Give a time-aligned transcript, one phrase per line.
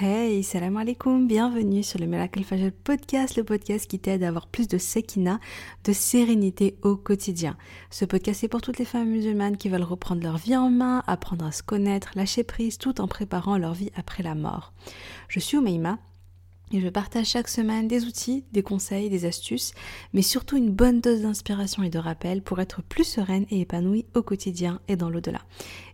[0.00, 4.46] Hey, salam alaikum, bienvenue sur le Miracle Fajr podcast, le podcast qui t'aide à avoir
[4.46, 5.40] plus de sekina,
[5.82, 7.56] de sérénité au quotidien.
[7.90, 11.02] Ce podcast est pour toutes les femmes musulmanes qui veulent reprendre leur vie en main,
[11.08, 14.72] apprendre à se connaître, lâcher prise tout en préparant leur vie après la mort.
[15.26, 15.98] Je suis Oumaima
[16.72, 19.72] et je partage chaque semaine des outils, des conseils, des astuces,
[20.12, 24.06] mais surtout une bonne dose d'inspiration et de rappel pour être plus sereine et épanouie
[24.14, 25.40] au quotidien et dans l'au-delà.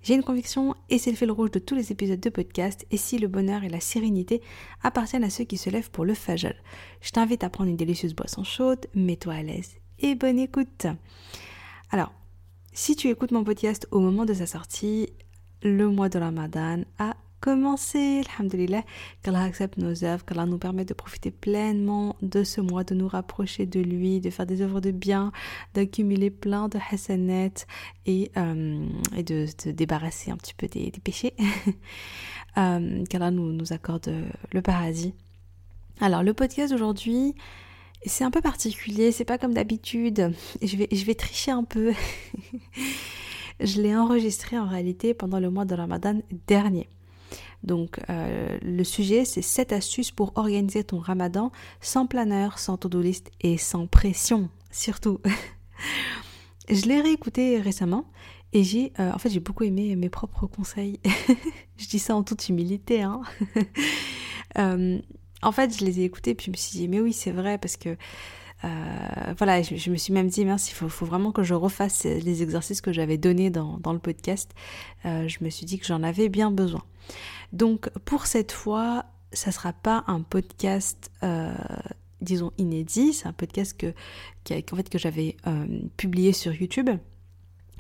[0.03, 2.97] J'ai une conviction et c'est le fil rouge de tous les épisodes de podcast et
[2.97, 4.43] si le bonheur et la sérénité
[4.83, 6.57] appartiennent à ceux qui se lèvent pour le fajol.
[7.01, 10.87] Je t'invite à prendre une délicieuse boisson chaude, mets-toi à l'aise et bonne écoute.
[11.91, 12.13] Alors,
[12.73, 15.11] si tu écoutes mon podcast au moment de sa sortie,
[15.63, 18.23] le mois de Ramadan a commencer.
[18.39, 18.85] Alhamdulillah,
[19.23, 23.07] qu'Allah accepte nos œuvres, qu'Allah nous permet de profiter pleinement de ce mois, de nous
[23.07, 25.31] rapprocher de lui, de faire des œuvres de bien,
[25.75, 27.67] d'accumuler plein de hasanet
[28.07, 31.35] et, euh, et de se débarrasser un petit peu des, péchés.
[32.57, 34.11] euh, qu'Allah nous, accorde
[34.51, 35.13] le paradis.
[36.01, 37.35] Alors, le podcast d'aujourd'hui,
[38.07, 40.33] c'est un peu particulier, c'est pas comme d'habitude.
[40.63, 41.93] Je vais, je vais tricher un peu.
[43.61, 46.89] je l'ai enregistré en réalité pendant le mois de Ramadan dernier.
[47.63, 52.89] Donc euh, le sujet, c'est 7 astuces pour organiser ton ramadan sans planeur, sans to
[53.01, 55.21] liste et sans pression, surtout.
[56.69, 58.05] je l'ai réécouté récemment
[58.53, 61.01] et j'ai, euh, en fait, j'ai beaucoup aimé mes propres conseils.
[61.77, 63.03] je dis ça en toute humilité.
[63.03, 63.23] Hein.
[64.57, 65.01] Euh,
[65.43, 67.59] en fait, je les ai écoutés puis je me suis dit, mais oui, c'est vrai
[67.59, 67.97] parce que
[69.39, 72.81] voilà, je, me suis même dit, merci, il faut, vraiment que je refasse les exercices
[72.81, 74.53] que j'avais donnés dans, le podcast.
[75.05, 76.83] je me suis dit que j'en avais bien besoin.
[77.53, 79.05] Donc pour cette fois,
[79.35, 81.55] ça sera pas un podcast, euh,
[82.21, 83.93] disons, inédit, c'est un podcast que,
[84.47, 86.91] fait, que j'avais euh, publié sur YouTube.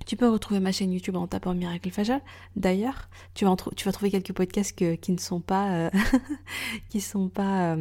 [0.06, 2.20] Tu peux retrouver ma chaîne YouTube en tapant Miracle Fajal.
[2.56, 5.90] D'ailleurs, tu vas, trouver quelques podcasts qui ne sont pas, euh,
[6.90, 7.76] qui sont pas,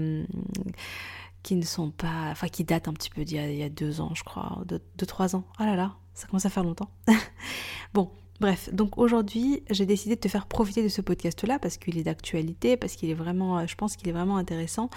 [1.44, 4.12] qui ne sont pas, enfin qui datent un petit peu d'il y, a deux ans,
[4.16, 5.44] je crois, de, de trois ans.
[5.60, 6.90] Oh là là, ça commence à faire longtemps.
[7.94, 8.10] bon,
[8.40, 12.04] Bref, donc aujourd'hui, j'ai décidé de te faire profiter de ce podcast-là parce qu'il est
[12.04, 14.90] d'actualité, parce qu'il est vraiment, euh, je pense qu'il est vraiment intéressant.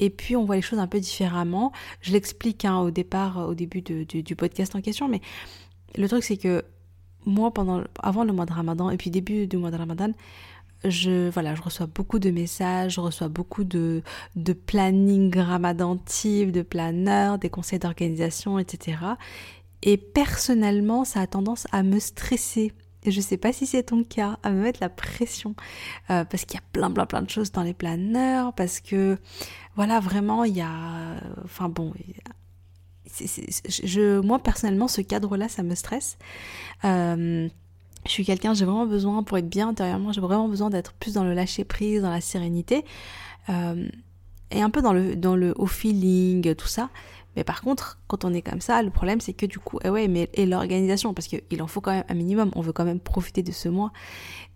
[0.00, 1.70] Et puis, on voit les choses un peu différemment.
[2.00, 5.20] Je l'explique hein, au départ, au début du podcast en question, mais
[5.96, 6.64] le truc, c'est que
[7.24, 10.12] moi, pendant, avant le mois de Ramadan et puis début du mois de Ramadan,
[10.84, 14.02] je voilà, je reçois beaucoup de messages, je reçois beaucoup de,
[14.36, 18.98] de planning ramadantif, de planeurs, des conseils d'organisation, etc.
[19.82, 22.72] Et personnellement, ça a tendance à me stresser
[23.04, 25.54] et je sais pas si c'est ton cas, à me mettre la pression.
[26.10, 28.52] Euh, parce qu'il y a plein, plein, plein de choses dans les planeurs.
[28.54, 29.18] Parce que,
[29.76, 31.20] voilà, vraiment, il y a.
[31.44, 31.94] Enfin bon.
[33.18, 36.18] je, moi, personnellement, ce cadre-là, ça me stresse.
[36.84, 37.48] Euh,
[38.08, 41.14] je suis quelqu'un, j'ai vraiment besoin, pour être bien intérieurement, j'ai vraiment besoin d'être plus
[41.14, 42.84] dans le lâcher prise, dans la sérénité.
[43.48, 43.86] Euh,
[44.50, 46.88] et un peu dans le, dans le au feeling, tout ça.
[47.36, 49.90] Mais par contre, quand on est comme ça, le problème c'est que du coup, eh
[49.90, 52.86] ouais, mais et l'organisation, parce qu'il en faut quand même un minimum, on veut quand
[52.86, 53.92] même profiter de ce mois.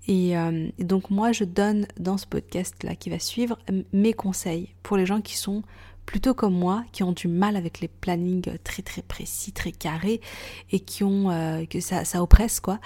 [0.09, 3.59] Et, euh, donc moi, je donne dans ce podcast-là qui va suivre
[3.93, 5.63] mes conseils pour les gens qui sont
[6.07, 10.21] plutôt comme moi, qui ont du mal avec les plannings très très précis, très carrés,
[10.73, 12.81] et qui ont euh, que ça, ça oppresse quoi.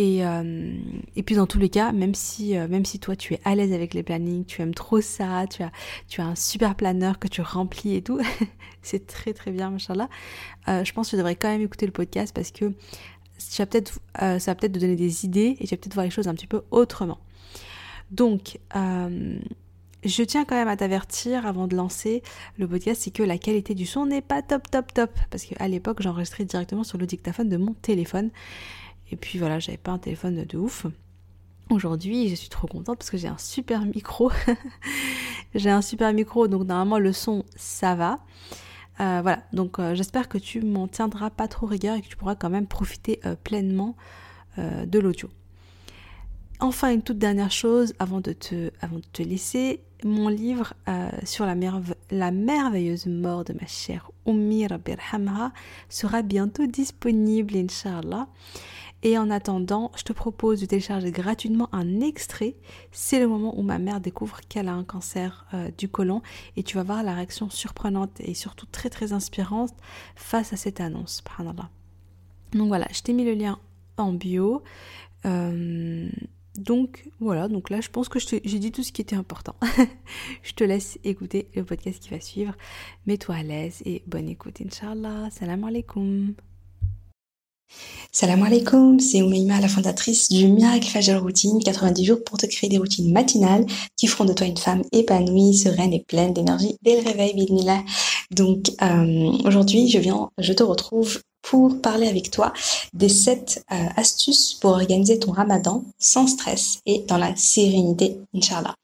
[0.00, 0.72] Et, euh,
[1.14, 3.54] et puis dans tous les cas, même si, euh, même si toi tu es à
[3.54, 5.70] l'aise avec les plannings, tu aimes trop ça, tu as,
[6.08, 8.18] tu as un super planeur que tu remplis et tout,
[8.82, 10.08] c'est très très bien, machallah.
[10.68, 12.72] Euh, je pense que tu devrais quand même écouter le podcast parce que
[13.36, 14.00] ça va peut-être
[14.58, 17.18] te donner des idées et tu vas peut-être voir les choses un petit peu autrement.
[18.10, 22.22] Donc, je tiens quand même à t'avertir avant de lancer
[22.56, 25.68] le podcast, c'est que la qualité du son n'est pas top top top parce qu'à
[25.68, 28.30] l'époque j'enregistrais directement sur le dictaphone de mon téléphone
[29.10, 30.86] et puis voilà, j'avais pas un téléphone de ouf.
[31.70, 34.30] Aujourd'hui, je suis trop contente parce que j'ai un super micro.
[35.54, 38.18] j'ai un super micro, donc normalement le son, ça va.
[39.00, 42.16] Euh, voilà, donc euh, j'espère que tu m'en tiendras pas trop rigueur et que tu
[42.16, 43.96] pourras quand même profiter euh, pleinement
[44.58, 45.30] de l'audio.
[46.58, 50.74] Enfin, une toute dernière chose avant de te, avant de te laisser, mon livre
[51.24, 51.54] sur la,
[52.10, 55.52] la, merveilleuse mort de ma chère Ummi Birhamha
[55.88, 58.26] sera bientôt disponible, Inch'Allah.
[59.02, 62.56] Et en attendant, je te propose de télécharger gratuitement un extrait.
[62.92, 66.22] C'est le moment où ma mère découvre qu'elle a un cancer euh, du côlon
[66.56, 69.72] et tu vas voir la réaction surprenante et surtout très très inspirante
[70.16, 71.22] face à cette annonce.
[72.52, 73.58] Donc voilà, je t'ai mis le lien
[73.96, 74.62] en bio.
[75.24, 76.08] Euh,
[76.58, 79.54] donc voilà, donc là je pense que j'ai dit tout ce qui était important.
[80.42, 82.54] je te laisse écouter le podcast qui va suivre.
[83.06, 85.28] Mets-toi à l'aise et bonne écoute, Inch'Allah.
[85.30, 86.34] Salam alaikum.
[88.12, 92.68] Salam alaikum, c'est Oumaima, la fondatrice du Miracle Fajr Routine, 90 jours pour te créer
[92.68, 97.00] des routines matinales qui feront de toi une femme épanouie, sereine et pleine d'énergie dès
[97.00, 97.34] le réveil.
[98.32, 102.52] Donc euh, aujourd'hui, je viens, je te retrouve pour parler avec toi
[102.92, 108.74] des 7 euh, astuces pour organiser ton ramadan sans stress et dans la sérénité, Inch'Allah.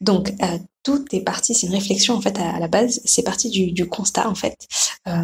[0.00, 3.50] Donc, euh, tout est parti, c'est une réflexion en fait à, la base, c'est parti
[3.50, 4.56] du, constat en fait.
[5.06, 5.22] Euh,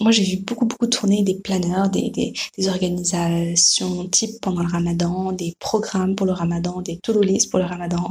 [0.00, 4.70] moi j'ai vu beaucoup beaucoup tourner des planeurs, des, des, des, organisations type pendant le
[4.70, 8.08] ramadan, des programmes pour le ramadan, des to-do pour le ramadan,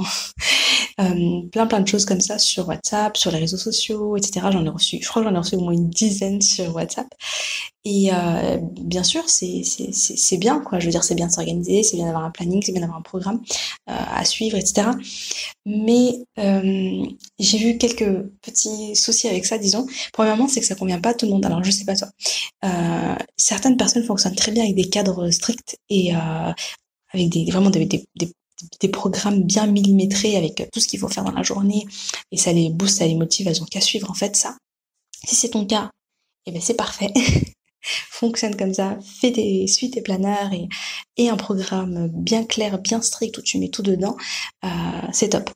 [1.01, 4.47] euh, plein plein de choses comme ça sur WhatsApp, sur les réseaux sociaux, etc.
[4.51, 7.07] J'en ai reçu, je crois que j'en ai reçu au moins une dizaine sur WhatsApp.
[7.85, 10.79] Et euh, bien sûr, c'est bien, quoi.
[10.79, 12.97] Je veux dire, c'est bien de s'organiser, c'est bien d'avoir un planning, c'est bien d'avoir
[12.97, 13.41] un programme
[13.87, 14.87] à suivre, etc.
[15.65, 16.15] Mais
[16.83, 17.07] euh,
[17.39, 19.87] j'ai vu quelques petits soucis avec ça, disons.
[20.11, 21.45] Premièrement, c'est que ça convient pas à tout le monde.
[21.45, 22.09] Alors, je sais pas toi.
[22.65, 26.51] Euh, certaines personnes fonctionnent très bien avec des cadres stricts et euh,
[27.13, 28.05] avec des vraiment des, des,
[28.79, 31.85] des programmes bien millimétrés avec tout ce qu'il faut faire dans la journée
[32.31, 34.57] et ça les booste, ça les motive, elles ont qu'à suivre en fait ça.
[35.25, 35.89] Si c'est ton cas,
[36.45, 37.13] eh ben c'est parfait.
[38.09, 40.67] fonctionne comme ça, fais des, suis tes planeurs et,
[41.17, 44.17] et un programme bien clair, bien strict où tu mets tout dedans,
[44.63, 44.67] euh,
[45.11, 45.49] c'est top.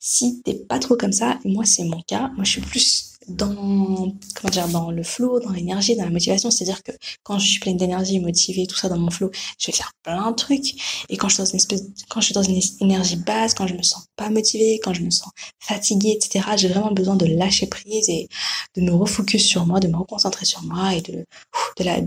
[0.00, 4.12] Si t'es pas trop comme ça, moi c'est mon cas, moi je suis plus dans
[4.34, 6.50] comment dire dans le flow, dans l'énergie, dans la motivation.
[6.50, 6.92] C'est-à-dire que
[7.22, 10.30] quand je suis pleine d'énergie, motivée, tout ça dans mon flow, je vais faire plein
[10.30, 11.04] de trucs.
[11.08, 13.66] Et quand je suis dans une espèce, quand je suis dans une énergie basse, quand
[13.66, 15.30] je me sens pas motivée, quand je me sens
[15.60, 18.28] fatiguée, etc., j'ai vraiment besoin de lâcher prise et
[18.76, 21.24] de me refocus sur moi, de me reconcentrer sur moi et de,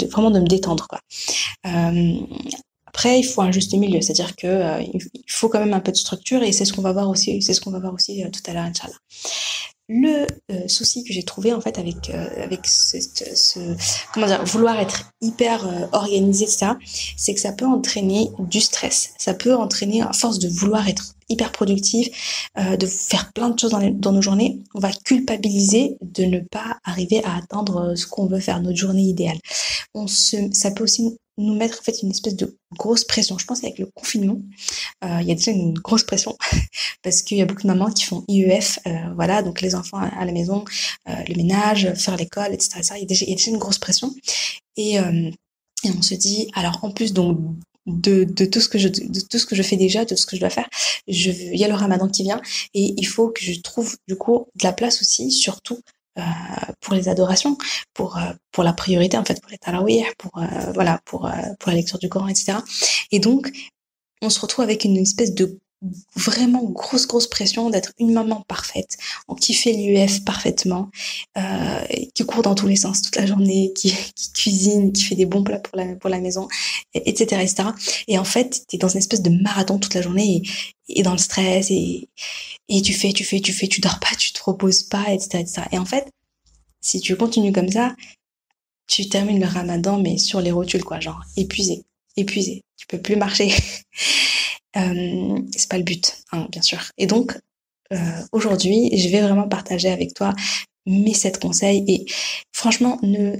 [0.07, 0.87] vraiment de me détendre.
[1.67, 2.13] Euh,
[2.87, 5.91] après, il faut un juste milieu, c'est-à-dire que euh, il faut quand même un peu
[5.91, 8.23] de structure et c'est ce qu'on va voir aussi, c'est ce qu'on va voir aussi
[8.23, 8.97] euh, tout à l'heure, inchallah.
[9.91, 13.59] Le euh, souci que j'ai trouvé en fait avec euh, avec ce,
[14.13, 16.73] comment dire vouloir être hyper euh, organisé etc
[17.17, 19.13] c'est que ça peut entraîner du stress.
[19.17, 23.71] Ça peut entraîner à force de vouloir être hyper productif de faire plein de choses
[23.71, 28.39] dans, nos journées on va culpabiliser de ne pas arriver à atteindre ce qu'on veut
[28.39, 29.37] faire notre journée idéale
[29.93, 33.37] on se ça peut aussi nous mettre en fait une espèce de grosse pression.
[33.37, 34.39] Je pense qu'avec le confinement,
[35.03, 36.37] euh, il y a déjà une grosse pression
[37.01, 39.97] parce qu'il y a beaucoup de mamans qui font IEF, euh, voilà, donc les enfants
[39.97, 40.65] à, la maison,
[41.07, 43.57] euh, le ménage, faire l'école, etc., Il, y a déjà, il y a déjà une
[43.57, 44.13] grosse pression
[44.75, 47.37] et, et on se dit, alors en plus donc
[47.89, 50.41] de, tout ce que je tout ce que je fais déjà, de ce que je
[50.41, 50.69] dois faire.
[51.07, 52.41] Je, il y a le Ramadan qui vient
[52.73, 55.79] et il faut que je trouve du coup de la place aussi, surtout
[56.17, 56.21] euh,
[56.81, 57.57] pour les adorations,
[57.93, 61.69] pour euh, pour la priorité en fait, pour les tarawih, pour euh, voilà, pour pour
[61.69, 62.57] la lecture du Coran, etc.
[63.11, 63.51] Et donc
[64.21, 65.59] on se retrouve avec une espèce de
[66.15, 68.97] vraiment grosse grosse pression d'être une maman parfaite,
[69.39, 70.89] qui fait l'UF parfaitement,
[71.37, 75.15] euh, qui court dans tous les sens toute la journée, qui, qui, cuisine, qui fait
[75.15, 76.47] des bons plats pour la pour la maison,
[76.93, 77.41] etc.
[77.41, 77.69] etc.
[78.07, 80.43] Et en fait, tu es dans une espèce de marathon toute la journée
[80.87, 82.09] et, et dans le stress et,
[82.67, 85.39] et tu fais, tu fais, tu fais, tu dors pas, tu te reposes pas, etc.,
[85.39, 85.61] etc.
[85.71, 86.09] Et en fait,
[86.81, 87.95] si tu continues comme ça,
[88.87, 91.83] tu termines le ramadan, mais sur les rotules, quoi, genre épuisé,
[92.17, 92.63] épuisé.
[92.77, 93.53] Tu peux plus marcher.
[94.77, 96.79] Euh, c'est pas le but, hein, bien sûr.
[96.97, 97.37] Et donc,
[97.91, 97.97] euh,
[98.31, 100.33] aujourd'hui, je vais vraiment partager avec toi
[100.85, 101.83] mes sept conseils.
[101.87, 102.05] Et
[102.53, 103.35] franchement, ne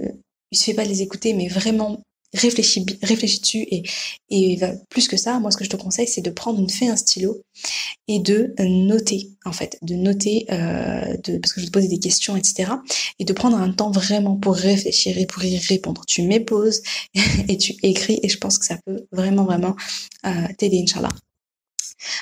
[0.52, 2.02] il suffit pas de les écouter, mais vraiment
[2.34, 3.84] réfléchis, réfléchis dessus et,
[4.30, 4.60] et
[4.90, 6.96] plus que ça, moi ce que je te conseille c'est de prendre une feuille, un
[6.96, 7.42] stylo
[8.08, 12.00] et de noter en fait, de noter euh, parce que je vais te poser des
[12.00, 12.74] questions etc.
[13.18, 16.04] et de prendre un temps vraiment pour réfléchir et pour y répondre.
[16.08, 16.82] Tu mets pause
[17.48, 19.76] et tu écris et je pense que ça peut vraiment vraiment
[20.26, 21.10] euh, t'aider Inch'Allah.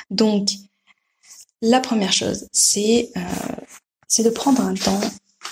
[0.09, 0.49] Donc
[1.61, 3.21] la première chose c'est euh,
[4.07, 5.01] c'est de prendre un temps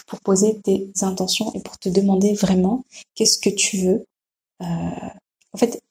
[0.07, 2.85] pour poser tes intentions et pour te demander vraiment
[3.15, 4.05] qu'est-ce que tu veux
[4.59, 5.81] en fait,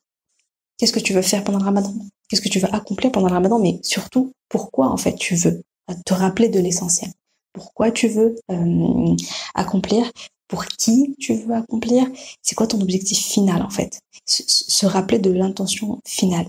[0.78, 1.94] qu'est-ce que tu veux faire pendant le ramadan?
[2.28, 3.59] Qu'est-ce que tu veux accomplir pendant le ramadan?
[3.59, 5.62] Mais surtout, pourquoi en fait tu veux
[6.04, 7.11] te rappeler de l'essentiel?
[7.52, 9.16] Pourquoi tu veux euh,
[9.54, 10.11] accomplir?
[10.47, 12.06] Pour qui tu veux accomplir,
[12.42, 16.47] c'est quoi ton objectif final en fait, se, rappeler de l'intention finale.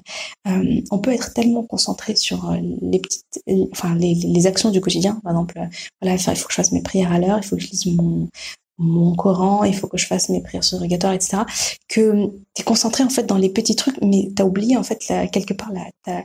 [0.48, 5.32] Euh, on peut être tellement concentré sur euh, les petites, les, actions du quotidien, par
[5.32, 5.60] exemple,
[6.02, 7.86] voilà, il faut que je fasse mes prières à l'heure, il faut que je lise
[7.86, 8.28] mon,
[8.78, 11.44] mon Coran, il faut que je fasse mes prières surrogatoires, etc.
[11.88, 14.84] Que tu es concentré en fait dans les petits trucs, mais tu as oublié en
[14.84, 16.24] fait la, quelque part la,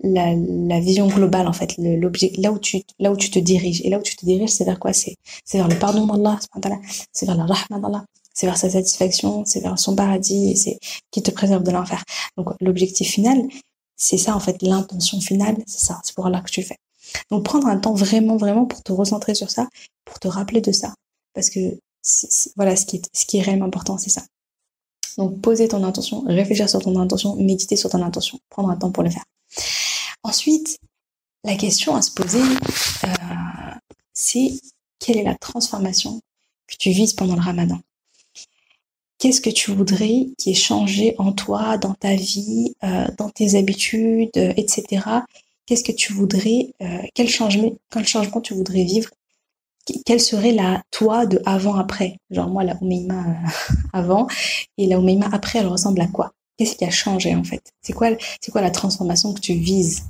[0.00, 3.80] la, la, vision globale en fait, l'objet, là où tu là où tu te diriges.
[3.84, 4.92] Et là où tu te diriges, c'est vers quoi?
[4.92, 6.38] C'est c'est vers le pardon d'Allah,
[7.12, 8.04] c'est vers la rahma d'Allah,
[8.34, 10.78] c'est vers sa satisfaction, c'est vers son paradis et c'est
[11.10, 12.02] qui te préserve de l'enfer.
[12.36, 13.42] Donc l'objectif final,
[13.96, 16.76] c'est ça en fait, l'intention finale, c'est ça, c'est pour Allah que tu fais.
[17.30, 19.68] Donc prendre un temps vraiment vraiment pour te recentrer sur ça,
[20.04, 20.94] pour te rappeler de ça
[21.34, 21.78] parce que
[22.56, 24.22] voilà, ce qui est, réellement important, c'est ça.
[25.16, 28.90] Donc poser ton intention, réfléchir sur ton intention, méditer sur ton intention, prendre un temps
[28.90, 29.24] pour le faire.
[30.22, 30.78] Ensuite,
[31.44, 32.40] la question à se poser,
[33.04, 33.08] euh,
[34.12, 34.52] c'est
[34.98, 36.20] quelle est la transformation
[36.66, 37.80] que tu vises pendant le ramadan?
[39.18, 43.56] Qu'est-ce que tu voudrais qui ait changé en toi, dans ta vie, euh, dans tes
[43.56, 45.02] habitudes, etc.
[45.66, 49.10] Qu'est-ce que tu voudrais, euh, quel, changement, quel changement tu voudrais vivre
[50.04, 54.26] quelle serait la toi de avant-après Genre moi, la Oumeima euh, avant
[54.78, 56.32] et la Oumeima après, elle ressemble à quoi?
[56.56, 57.72] Qu'est-ce qui a changé en fait?
[57.82, 58.08] C'est quoi,
[58.40, 60.04] c'est quoi la transformation que tu vises?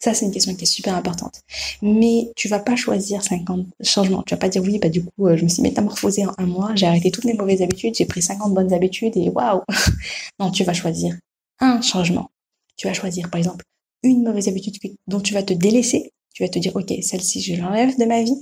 [0.00, 1.40] Ça, c'est une question qui est super importante.
[1.80, 4.22] Mais tu vas pas choisir 50 changements.
[4.24, 6.46] Tu vas pas dire oui, bah du coup, euh, je me suis métamorphosée en un
[6.46, 9.62] mois, j'ai arrêté toutes mes mauvaises habitudes, j'ai pris 50 bonnes habitudes et waouh
[10.38, 11.16] Non, tu vas choisir
[11.60, 12.30] un changement.
[12.76, 13.64] Tu vas choisir par exemple
[14.02, 14.76] une mauvaise habitude
[15.06, 18.22] dont tu vas te délaisser tu vas te dire, OK, celle-ci, je l'enlève de ma
[18.22, 18.36] vie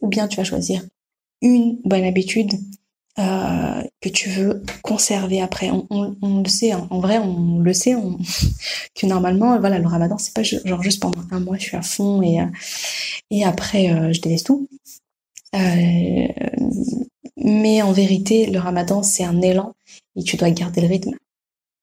[0.00, 0.82] ou bien tu vas choisir
[1.42, 2.52] une bonne habitude
[3.18, 5.70] euh, que tu veux conserver après.
[5.70, 6.86] On, le sait, hein.
[6.90, 7.94] en vrai, on le sait,
[8.94, 11.82] que normalement, voilà, le ramadan, c'est pas genre juste pendant un mois, je suis à
[11.82, 12.46] fond et, euh,
[13.30, 14.68] et après, euh, je délaisse tout.
[17.36, 19.74] mais en vérité, le ramadan, c'est un élan
[20.16, 21.14] et tu dois garder le rythme.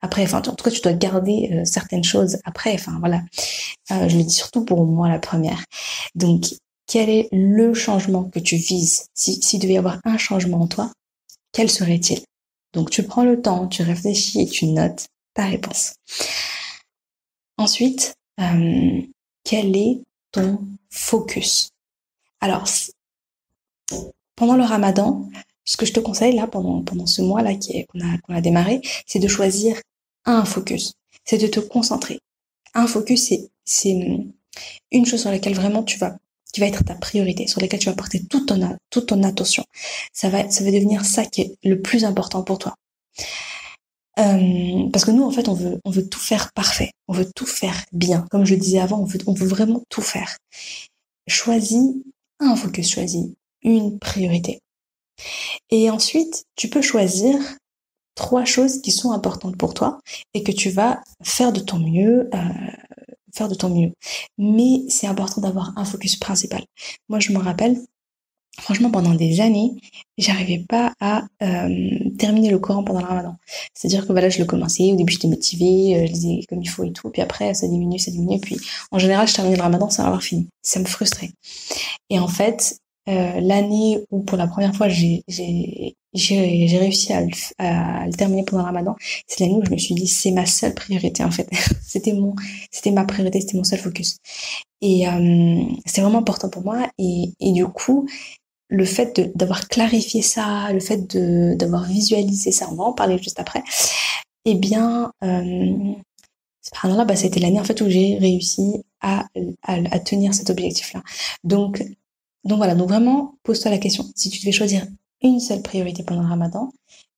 [0.02, 2.74] Après, enfin, en tout cas, tu dois garder certaines choses après.
[2.74, 3.22] Enfin, voilà.
[3.90, 5.64] je le dis surtout pour moi la première.
[6.16, 6.46] Donc,
[6.88, 9.06] quel est le changement que tu vises?
[9.14, 10.92] S'il si devait y avoir un changement en toi,
[11.54, 12.22] quel serait-il?
[12.74, 15.94] Donc tu prends le temps, tu réfléchis et tu notes ta réponse.
[17.58, 19.02] Ensuite, euh,
[19.44, 21.70] quel est ton focus?
[22.40, 22.66] Alors,
[24.36, 25.30] pendant le ramadan,
[25.64, 28.82] ce que je te conseille là, pendant, pendant ce mois-là qu'on a, qu'on a démarré,
[29.06, 29.80] c'est de choisir
[30.26, 30.94] un focus.
[31.26, 32.20] C'est de te concentrer.
[32.74, 33.34] Un focus,
[33.66, 33.90] c'est
[34.92, 36.18] une chose sur laquelle vraiment tu vas
[36.52, 39.64] qui va être ta priorité, sur laquelle tu vas porter toute ton, toute ton attention.
[40.14, 42.76] Ça va, ça va devenir ça qui est le plus important pour toi.
[44.20, 47.30] Euh, parce que nous, en fait, on veut, on veut tout faire parfait, on veut
[47.34, 48.26] tout faire bien.
[48.30, 50.38] Comme je disais avant, on veut, on veut vraiment tout faire.
[51.28, 51.82] Choisis
[52.40, 53.28] un focus, choisis
[53.64, 54.60] une priorité.
[55.70, 57.38] Et ensuite, tu peux choisir
[58.16, 60.00] trois choses qui sont importantes pour toi
[60.34, 62.40] et que tu vas faire de ton mieux euh,
[63.34, 63.94] faire de ton mieux.
[64.38, 66.64] Mais c'est important d'avoir un focus principal.
[67.10, 67.78] Moi, je me rappelle,
[68.60, 69.72] franchement, pendant des années,
[70.18, 73.36] j'arrivais pas à euh, terminer le Coran pendant le ramadan.
[73.74, 76.70] C'est-à-dire que voilà, je le commençais, au début j'étais motivée, euh, je lisais comme il
[76.70, 78.58] faut et tout, puis après ça diminue, ça diminue, puis
[78.92, 80.48] en général je terminais le ramadan sans avoir fini.
[80.62, 81.32] Ça me frustrait.
[82.10, 85.24] Et en fait, l'année où pour la première fois j'ai
[86.14, 87.22] j'ai réussi à,
[87.58, 88.96] à, le terminer pendant le ramadan,
[89.28, 91.50] c'est l'année où je me suis dit c'est ma seule priorité en fait.
[91.82, 92.36] c'était mon
[92.72, 94.18] c'était ma priorité, c'était mon seul focus.
[94.82, 98.08] Et euh, c'était vraiment important pour moi et, et du coup
[98.70, 101.16] le fait d'avoir clarifié ça, le fait
[101.58, 103.64] d'avoir visualisé ça, on va en parler juste après.
[104.46, 105.94] Eh bien, euh,
[107.06, 109.28] bah, c'était l'année en fait où j'ai réussi à,
[109.64, 111.04] à, à tenir cet objectif-là.
[111.44, 111.84] Donc
[112.44, 114.06] donc voilà, donc vraiment, pose-toi la question.
[114.16, 114.86] Si tu devais choisir
[115.22, 116.72] une seule priorité pendant le ramadan,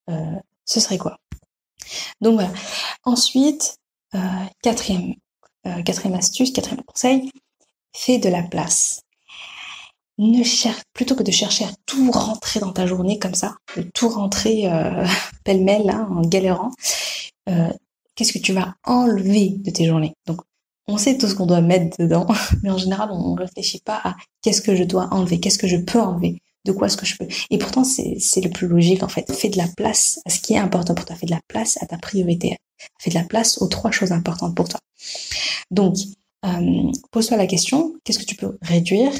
[0.10, 1.18] euh, ce serait quoi?
[2.22, 2.51] Donc voilà.
[3.03, 3.77] Ensuite,
[4.15, 4.20] euh,
[4.62, 5.15] quatrième,
[5.68, 7.32] euh, quatrième astuce, quatrième conseil,
[7.96, 9.01] fais de la place.
[10.18, 13.82] Ne cherche, plutôt que de chercher à tout rentrer dans ta journée comme ça, de
[13.82, 14.70] tout rentrer
[15.44, 16.72] pêle-mêle en galérant,
[18.15, 20.13] qu'est-ce que tu vas enlever de tes journées?
[20.88, 22.28] On sait tout ce qu'on doit mettre dedans,
[22.63, 25.68] mais en général, on ne réfléchit pas à qu'est-ce que je dois enlever, qu'est-ce que
[25.68, 27.28] je peux enlever, de quoi est-ce que je peux.
[27.50, 29.32] Et pourtant, c'est le plus logique, en fait.
[29.32, 31.16] Fais de la place à ce qui est important pour toi.
[31.16, 32.58] Fais de la place à ta priorité.
[33.00, 34.80] Fais de la place aux trois choses importantes pour toi.
[35.72, 35.96] Donc,
[36.46, 39.12] euh, pose-toi la question, qu'est-ce que tu peux réduire?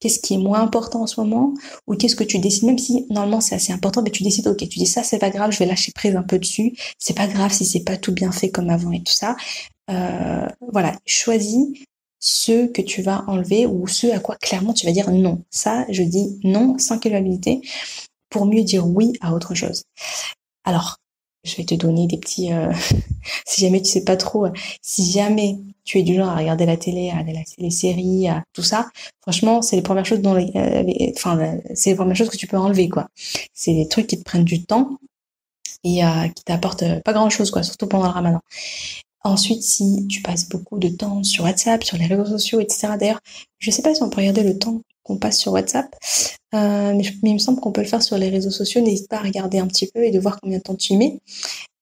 [0.00, 1.54] Qu'est-ce qui est moins important en ce moment?
[1.86, 2.64] Ou qu'est-ce que tu décides?
[2.64, 5.30] Même si normalement c'est assez important, mais tu décides, ok, tu dis ça, c'est pas
[5.30, 6.72] grave, je vais lâcher prise un peu dessus.
[6.98, 9.36] C'est pas grave si c'est pas tout bien fait comme avant et tout ça.
[9.90, 11.66] Euh, voilà, choisis
[12.18, 15.42] ce que tu vas enlever ou ce à quoi clairement tu vas dire non.
[15.50, 17.60] Ça, je dis non sans culpabilité
[18.30, 19.84] pour mieux dire oui à autre chose.
[20.64, 20.98] Alors,
[21.44, 22.52] je vais te donner des petits...
[22.52, 22.72] Euh,
[23.46, 24.46] si jamais tu sais pas trop,
[24.80, 28.44] si jamais tu es du genre à regarder la télé, à regarder les séries, à
[28.52, 28.88] tout ça,
[29.20, 30.84] franchement, c'est les premières choses dont euh,
[31.16, 33.08] enfin, c'est les premières choses que tu peux enlever, quoi.
[33.52, 34.98] C'est des trucs qui te prennent du temps
[35.82, 36.02] et
[36.36, 38.40] qui t'apportent pas grand chose, quoi, surtout pendant le ramadan.
[39.24, 42.88] Ensuite, si tu passes beaucoup de temps sur WhatsApp, sur les réseaux sociaux, etc.
[42.98, 43.20] D'ailleurs,
[43.58, 45.94] je sais pas si on peut regarder le temps qu'on passe sur WhatsApp,
[46.54, 48.80] euh, mais, il me semble qu'on peut le faire sur les réseaux sociaux.
[48.80, 50.96] N'hésite pas à regarder un petit peu et de voir combien de temps tu y
[50.96, 51.20] mets.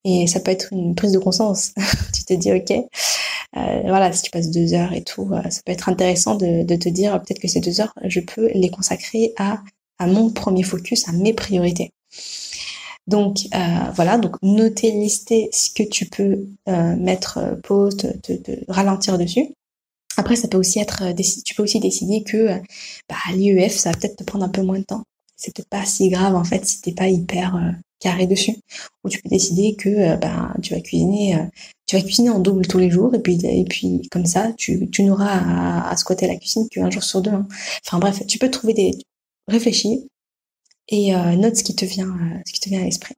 [0.05, 1.73] Et ça peut être une prise de conscience.
[2.15, 5.61] tu te dis, ok, euh, voilà, si tu passes deux heures et tout, euh, ça
[5.65, 9.35] peut être intéressant de, te dire, peut-être que ces deux heures, je peux les consacrer
[9.39, 9.63] à
[10.07, 11.93] mon premier focus, à mes priorités.
[13.11, 13.49] Donc
[13.95, 18.33] voilà, donc noter, lister ce que tu peux mettre pause, te,
[18.69, 19.49] ralentir dessus.
[20.17, 21.13] Après, ça peut aussi être,
[21.45, 22.49] tu peux aussi décider que
[23.09, 25.03] bah, l'IEF, ça va peut-être te prendre un peu moins de temps.
[25.37, 27.59] C'est peut-être pas si grave en fait si t'es pas hyper
[27.99, 28.55] carré dessus.
[29.03, 31.37] Ou tu peux décider que bah, tu vas cuisiner,
[31.87, 34.89] tu vas cuisiner en double tous les jours et puis et puis comme ça, tu,
[34.91, 37.33] tu n'auras à, à squatter la cuisine qu'un jour sur deux.
[37.33, 37.49] Hein.
[37.85, 38.93] Enfin bref, tu peux trouver des
[39.49, 40.07] réfléchis
[40.91, 42.15] et note ce qui te vient,
[42.47, 43.15] ce qui te vient à l'esprit.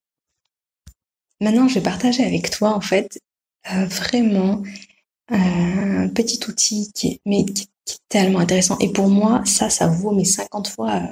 [1.41, 3.19] Maintenant, je vais partager avec toi en fait
[3.64, 4.62] vraiment
[5.29, 7.69] un petit outil qui est,
[8.09, 8.79] tellement intéressant.
[8.79, 11.02] Et pour moi, ça, ça vaut mes 50 fois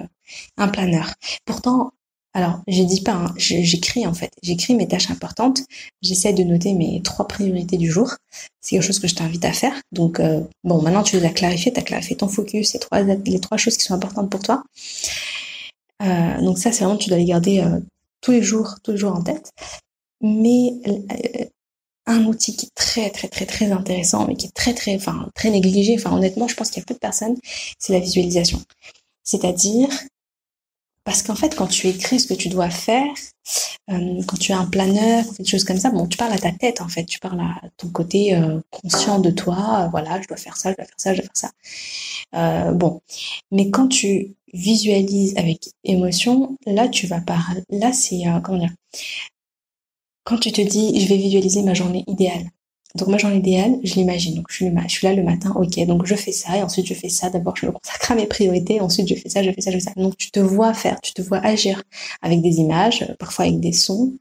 [0.57, 1.14] un planeur.
[1.45, 1.93] Pourtant,
[2.33, 4.31] alors, je dis pas, hein, j'écris en fait.
[4.43, 5.62] J'écris mes tâches importantes.
[6.00, 8.14] J'essaie de noter mes trois priorités du jour.
[8.61, 9.75] C'est quelque chose que je t'invite à faire.
[9.90, 12.76] Donc, euh, bon, maintenant tu as clarifiées, tu as clarifié ton focus,
[13.25, 14.62] les trois choses qui sont importantes pour toi.
[16.00, 17.80] Euh, donc ça, c'est vraiment, tu dois les garder euh,
[18.21, 19.50] tous les jours, tous les jours en tête.
[20.21, 20.73] Mais
[22.07, 25.28] un outil qui est très, très, très, très intéressant, mais qui est très, très, enfin,
[25.35, 25.97] très négligé.
[25.99, 27.37] Enfin, honnêtement, je pense qu'il y a peu de personnes,
[27.78, 28.61] c'est la visualisation.
[29.25, 29.88] C'est-à-dire
[31.04, 33.07] parce qu'en fait, quand tu écris ce que tu dois faire,
[33.90, 36.52] euh, quand tu as un planeur, des choses comme ça, bon, tu parles à ta
[36.52, 39.85] tête en fait, tu parles à ton côté euh, conscient de toi.
[39.85, 41.50] Euh, voilà, je dois faire ça, je dois faire ça, je dois faire
[42.33, 42.73] ça.
[42.73, 43.00] bon,
[43.50, 47.62] mais quand tu visualises avec émotion, là, tu vas parler.
[47.71, 48.75] Là, c'est comment dire
[50.25, 52.50] Quand tu te dis, je vais visualiser ma journée idéale.
[52.97, 54.35] Donc ma journée idéale, je l'imagine.
[54.35, 55.87] Donc je suis, je là le matin, ok.
[55.87, 57.30] Donc je fais ça et ensuite je fais ça.
[57.30, 58.80] D'abord je me consacre à mes priorités.
[58.80, 59.92] Ensuite je fais ça, je fais ça, je fais ça.
[59.97, 61.83] Donc tu te vois faire, tu te vois agir
[62.21, 64.12] avec des images, parfois avec des sons.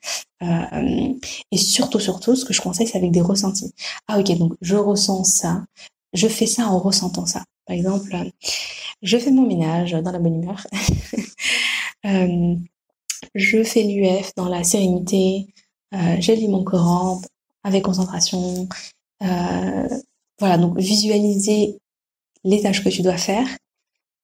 [0.43, 1.13] Euh,
[1.51, 3.73] et surtout, surtout, ce que je conseille, c'est avec des ressentis.
[4.07, 5.63] Ah ok, donc je ressens ça.
[6.13, 7.43] Je fais ça en ressentant ça.
[7.69, 8.15] Par exemple,
[9.03, 10.65] je fais mon ménage dans la bonne humeur.
[12.07, 12.55] euh,
[13.35, 15.53] je fais l'UF dans la sérénité.
[15.93, 17.21] Euh, je lis mon Coran
[17.63, 18.67] avec concentration.
[19.21, 19.87] Euh,
[20.39, 21.77] voilà, donc visualiser
[22.43, 23.47] les tâches que tu dois faire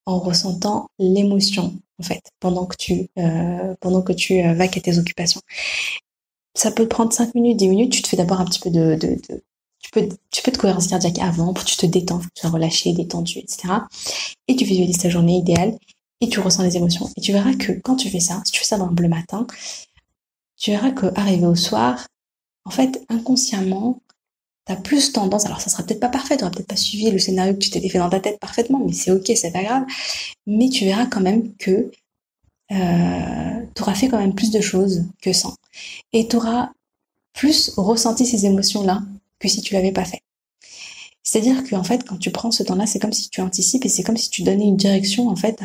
[0.08, 4.98] en ressentant l'émotion en fait pendant que tu euh, pendant que tu vas à tes
[4.98, 5.42] occupations.
[6.56, 8.96] Ça peut prendre 5 minutes, 10 minutes, tu te fais d'abord un petit peu de,
[8.96, 9.44] de,
[9.86, 12.42] tu peux tu peux te cohérence cardiaque avant pour que tu te détends, que tu
[12.42, 13.74] sois relâché, détendu, etc.
[14.48, 15.78] Et tu visualises ta journée idéale
[16.22, 17.10] et tu ressens les émotions.
[17.18, 19.46] Et tu verras que quand tu fais ça, si tu fais ça dans le matin,
[20.58, 22.08] tu verras qu'arrivé au soir,
[22.66, 24.02] en fait, inconsciemment,
[24.66, 27.12] tu as plus tendance, alors ça sera peut-être pas parfait, tu n'auras peut-être pas suivi
[27.12, 29.64] le scénario que tu t'étais fait dans ta tête parfaitement, mais c'est ok, c'est pas
[29.64, 29.84] grave.
[30.48, 31.92] Mais tu verras quand même que
[32.72, 35.56] euh, tu auras fait quand même plus de choses que sans.
[36.12, 36.72] Et tu auras
[37.34, 39.02] plus ressenti ces émotions-là
[39.40, 40.22] que si tu l'avais pas fait.
[41.24, 44.04] C'est-à-dire qu'en fait, quand tu prends ce temps-là, c'est comme si tu anticipes et c'est
[44.04, 45.62] comme si tu donnais une direction en fait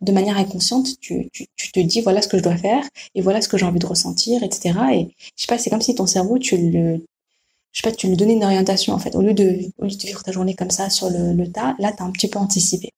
[0.00, 2.82] de manière inconsciente, tu, tu, tu, te dis voilà ce que je dois faire
[3.14, 4.74] et voilà ce que j'ai envie de ressentir, etc.
[4.92, 7.04] Et je sais pas, c'est comme si ton cerveau, tu le,
[7.72, 9.14] je sais pas, tu lui donnais une orientation en fait.
[9.14, 11.76] Au lieu de, au lieu de vivre ta journée comme ça sur le, le tas,
[11.78, 12.90] là, tu as un petit peu anticipé.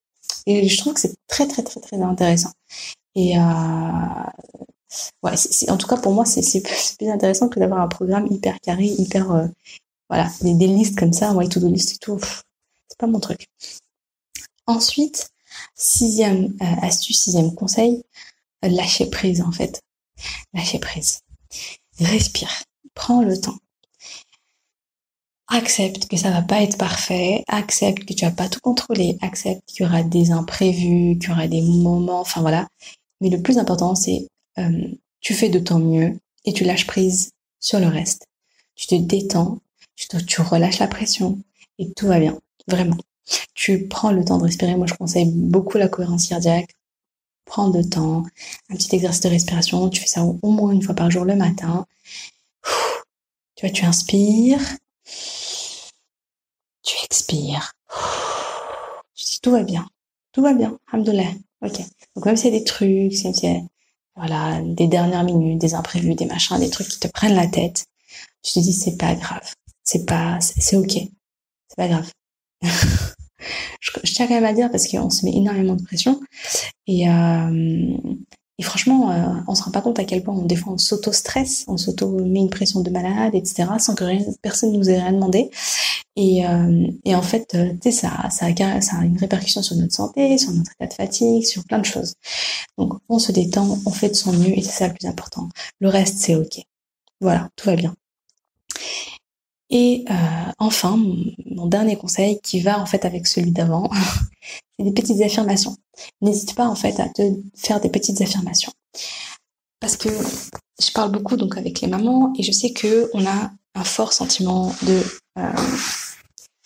[0.46, 2.53] Et je trouve que c'est très, très, très, très intéressant.
[3.14, 3.40] Et euh,
[5.22, 8.61] ouais, c'est, en tout cas pour moi, c'est, plus intéressant que d'avoir un programme hyper
[8.61, 9.46] carré, hyper, euh,
[10.09, 12.18] voilà, des, des, listes comme ça, ouais, tout do list et tout.
[12.88, 13.46] C'est pas mon truc.
[14.66, 15.31] Ensuite,
[15.74, 18.03] Sixième euh, astuce, sixième conseil,
[18.64, 19.81] euh, prise en fait.
[20.53, 21.20] Lâcher prise.
[21.98, 22.50] Respire.
[22.94, 23.59] Prends le temps.
[25.48, 27.44] Accepte que ça va pas être parfait.
[27.48, 29.18] Accepte que tu vas pas tout contrôler.
[29.20, 32.20] Accepte qu'il y aura des imprévus, qu'il y aura des moments.
[32.20, 32.68] Enfin voilà.
[33.20, 34.29] Mais le plus important, c'est
[34.61, 34.88] euh,
[35.20, 38.27] tu fais de ton mieux et tu lâches prise sur le reste.
[38.75, 39.59] Tu te détends,
[39.96, 41.38] tu, relâches la pression
[41.79, 42.38] et tout va bien.
[42.66, 42.96] Vraiment.
[43.55, 44.77] Tu prends le temps de respirer.
[44.77, 46.75] Moi, je conseille beaucoup la cohérence cardiaque.
[47.44, 48.25] Prends le temps,
[48.70, 49.88] un petit exercice de respiration.
[49.90, 51.87] Tu fais ça au moins une fois par jour le matin.
[53.57, 54.62] Tu vois, tu inspires.
[56.83, 57.73] Tu expires.
[59.14, 59.87] Tu dis tout va bien.
[60.33, 60.79] Tout va bien.
[60.90, 61.33] Alhamdoulilah.
[61.62, 61.79] Ok.
[62.14, 63.61] Donc même s'il y a des trucs, s'il y a
[64.21, 67.87] voilà, des dernières minutes, des imprévus, des machins, des trucs qui te prennent la tête,
[68.43, 69.55] tu te dis c'est pas grave.
[69.83, 70.93] C'est pas, c'est ok.
[70.93, 72.11] C'est pas grave.
[73.81, 76.21] je, tiens quand même à dire parce qu'on se met énormément de pression
[76.87, 77.97] et, euh,
[78.61, 80.77] et franchement, euh, on se rend pas compte à quel point on, des fois on
[80.77, 83.66] s'auto-stresse, on s'auto-met une pression de malade, etc.
[83.79, 85.51] sans que rien, personne nous ait rien demandé.
[86.14, 90.37] Et, euh, en fait, euh, ça, ça, a, ça a une répercussion sur notre santé,
[90.37, 92.12] sur notre état de fatigue, sur plein de choses.
[92.77, 95.49] Donc, on se détend, on fait de son mieux et c'est ça le plus important.
[95.81, 96.61] Le reste, c'est ok.
[97.23, 97.94] Voilà, tout va bien.
[99.70, 100.99] Et euh, enfin,
[101.46, 103.88] mon, dernier conseil qui va en fait avec celui d'avant,
[104.79, 105.79] c'est des petites affirmations.
[106.20, 107.22] N'hésite pas en fait à te
[107.55, 108.72] faire des petites affirmations.
[109.81, 110.09] parce que
[110.81, 114.12] je parle beaucoup donc avec les mamans et je sais que on a un fort
[114.12, 115.03] sentiment de
[115.38, 115.53] euh,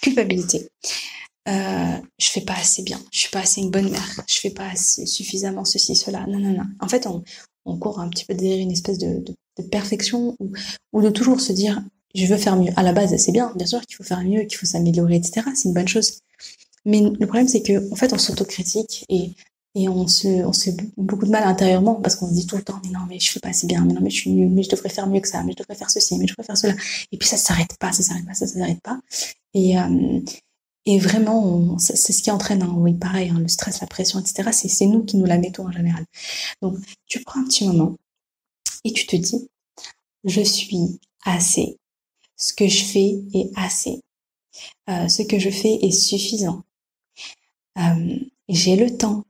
[0.01, 0.69] culpabilité.
[1.47, 4.51] Euh, je fais pas assez bien, je suis pas assez une bonne mère, je fais
[4.51, 6.27] pas suffisamment ceci, cela.
[6.27, 6.65] Non, non, non.
[6.81, 7.23] En fait, on,
[7.79, 9.23] court un petit peu derrière une espèce de
[9.71, 10.53] perfection ou,
[10.93, 11.83] ou, de toujours se dire
[12.15, 12.73] je veux faire mieux.
[12.77, 15.47] À la base, c'est bien, bien sûr qu'il faut faire mieux, qu'il faut s'améliorer, etc.
[15.55, 16.21] C'est une bonne chose.
[16.85, 19.33] Mais le problème, c'est que en fait, on s'autocritique et
[19.77, 22.63] et on se, on se beaucoup de mal intérieurement parce qu'on se dit tout le
[22.63, 24.51] temps, mais non, mais je fais pas assez bien, mais non, mais je suis nulle,
[24.51, 26.45] mais je devrais faire mieux que ça, mais je devrais faire ceci, mais je devrais
[26.45, 26.75] faire cela.
[27.11, 29.01] Et puis ça s'arrête pas, ça s'arrête pas, ça s'arrête pas.
[29.53, 30.21] Et, euh,
[30.87, 34.51] et vraiment, c'est ce qui entraîne, hein, oui, pareil, hein, le stress, la pression, etc.
[34.53, 36.05] C'est nous qui nous la mettons en général.
[36.63, 37.97] Donc, tu prends un petit moment
[38.85, 39.49] et tu te dis,
[40.25, 41.79] je suis assez.
[42.37, 44.01] Ce que je fais est assez.
[44.89, 46.63] Euh, ce que je fais est suffisant.
[47.79, 49.25] Euh, j'ai le temps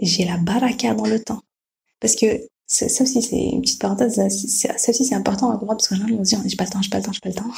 [0.00, 1.42] j'ai la baraka dans le temps.
[2.00, 2.26] Parce que
[2.66, 6.16] ça, aussi, c'est une petite parenthèse, ça, aussi, c'est important à comprendre parce que les
[6.16, 7.50] gens se dire, j'ai pas le temps, j'ai pas le temps, j'ai pas le temps.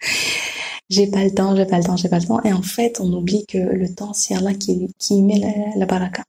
[0.90, 2.42] j'ai pas le temps, j'ai pas le temps, j'ai pas le temps.
[2.42, 5.38] Et en fait, on oublie que le temps, c'est Allah qui, qui met
[5.76, 6.24] la, baraka.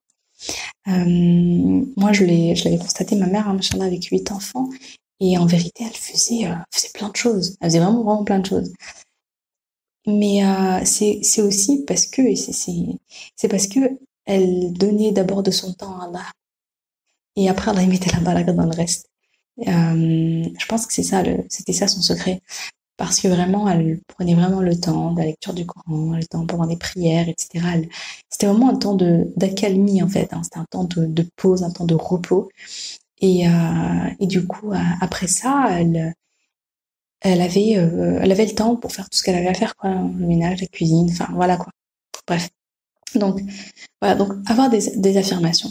[0.87, 4.69] Euh, moi, je l'avais constaté, ma mère, hein, machin, avec huit enfants,
[5.19, 7.57] et en vérité, elle euh, faisait plein de choses.
[7.59, 8.71] Elle faisait vraiment, vraiment plein de choses.
[10.07, 12.99] Mais euh, c'est, aussi parce que, c'est, c'est,
[13.35, 13.79] c'est parce que
[14.25, 16.25] elle donnait d'abord de son temps à Allah.
[17.35, 19.07] Et après, Allah mettait la baraka dans le reste.
[19.67, 22.41] Euh, je pense que c'est ça, c'était ça son secret.
[22.97, 26.45] Parce que vraiment, elle prenait vraiment le temps de la lecture du Coran, le temps
[26.45, 27.65] pendant les prières, etc.
[28.29, 30.33] C'était vraiment un temps d'accalmie, en fait.
[30.33, 30.41] Hein.
[30.43, 32.49] C'était un temps de, de, pause, un temps de repos.
[33.19, 36.13] Et, euh, et du coup, après ça, elle,
[37.21, 39.75] elle, avait, euh, elle avait le temps pour faire tout ce qu'elle avait à faire,
[39.75, 39.89] quoi.
[39.91, 41.71] Le ménage, la cuisine, enfin, voilà, quoi.
[42.27, 42.49] Bref.
[43.15, 43.41] Donc,
[44.01, 45.69] voilà, donc avoir des, des affirmations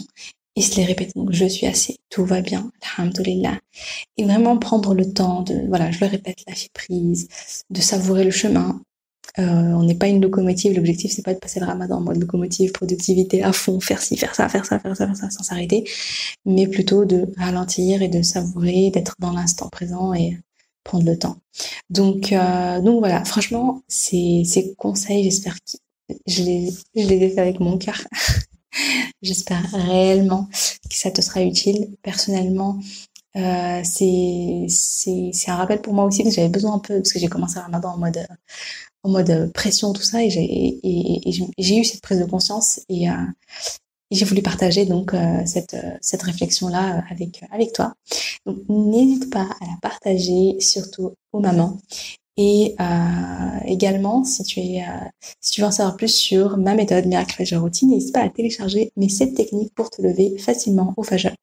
[0.55, 1.11] et se les répéter.
[1.15, 3.59] Donc, je suis assez, tout va bien, alhamdoulilah.
[4.17, 7.27] Et vraiment prendre le temps de, voilà, je le répète, lâcher prise,
[7.69, 8.81] de savourer le chemin.
[9.39, 12.19] Euh, on n'est pas une locomotive, l'objectif c'est pas de passer le ramadan en mode
[12.19, 15.43] locomotive, productivité à fond, faire ci, faire ça, faire ça, faire ça, faire ça, sans
[15.43, 15.85] s'arrêter,
[16.45, 20.37] mais plutôt de ralentir et de savourer, d'être dans l'instant présent et
[20.83, 21.37] prendre le temps.
[21.89, 25.79] Donc, euh, donc voilà, franchement, ces, ces conseils, j'espère qu'ils
[26.27, 27.97] je les, ai fait avec mon cœur.
[29.21, 30.47] J'espère réellement
[30.89, 31.95] que ça te sera utile.
[32.01, 32.79] Personnellement,
[33.35, 34.67] euh, c'est
[35.47, 37.63] un rappel pour moi aussi que j'avais besoin un peu parce que j'ai commencé à
[37.63, 38.27] Ramadan en mode
[39.03, 42.81] en mode pression tout ça et j'ai et, et, j'ai eu cette prise de conscience
[42.89, 43.13] et, euh,
[44.11, 47.93] j'ai voulu partager donc euh, cette cette réflexion là avec avec toi.
[48.45, 51.77] Donc n'hésite pas à la partager surtout aux mamans
[52.37, 55.05] et euh, également, si tu, es, euh,
[55.41, 58.29] si tu veux en savoir plus sur ma méthode Miracle Fajr Routine, n'hésite pas à
[58.29, 61.33] télécharger mes 7 techniques pour te lever facilement au Fajr.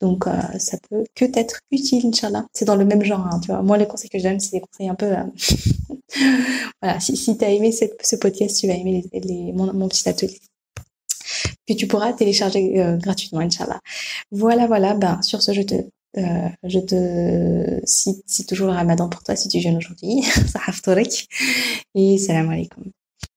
[0.00, 2.46] Donc, euh, ça peut que t'être utile, Inch'Allah.
[2.52, 3.62] C'est dans le même genre, hein, tu vois.
[3.62, 5.14] Moi, les conseils que je donne, c'est des conseils un peu...
[6.82, 9.72] voilà, si, si tu as aimé cette, ce podcast, tu vas aimer les, les, mon,
[9.72, 10.38] mon petit atelier
[11.66, 13.80] que tu pourras télécharger gratuitement, Inch'Allah.
[14.30, 14.94] Voilà, voilà.
[14.94, 15.74] Ben, sur ce, je te
[16.16, 20.22] euh, je te cite, toujours le ramadan pour toi si tu jeûnes aujourd'hui.
[21.94, 22.84] et salam alaikum.